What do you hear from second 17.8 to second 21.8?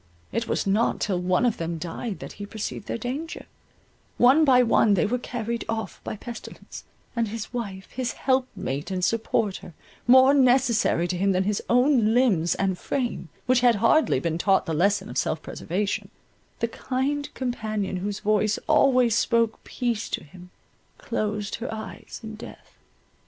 whose voice always spoke peace to him, closed her